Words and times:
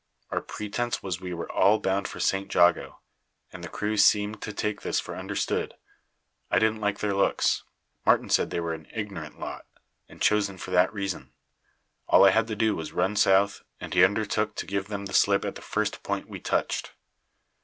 Our 0.31 0.41
pretence 0.41 1.03
was 1.03 1.21
we 1.21 1.31
were 1.35 1.51
all 1.51 1.77
bound 1.77 2.07
for 2.07 2.19
St. 2.19 2.51
Jago, 2.51 3.01
and 3.53 3.63
the 3.63 3.69
crew 3.69 3.97
seemed 3.97 4.41
to 4.41 4.51
take 4.51 4.81
this 4.81 4.99
for 4.99 5.15
understood. 5.15 5.75
I 6.49 6.57
didn't 6.57 6.81
like 6.81 6.97
their 7.01 7.13
looks. 7.13 7.61
Martin 8.03 8.27
said 8.31 8.49
they 8.49 8.59
were 8.59 8.73
an 8.73 8.87
ignorant 8.95 9.39
lot, 9.39 9.67
and 10.09 10.19
chosen 10.19 10.57
for 10.57 10.71
that 10.71 10.91
reason. 10.91 11.33
All 12.07 12.25
I 12.25 12.31
had 12.31 12.47
to 12.47 12.55
do 12.55 12.75
was 12.75 12.89
to 12.89 12.95
run 12.95 13.15
south, 13.15 13.61
and 13.79 13.93
he 13.93 14.03
undertook 14.03 14.55
to 14.55 14.65
give 14.65 14.87
them 14.87 15.05
the 15.05 15.13
slip 15.13 15.45
at 15.45 15.53
the 15.53 15.61
first 15.61 16.01
point 16.01 16.27
we 16.27 16.39
touched. 16.39 16.93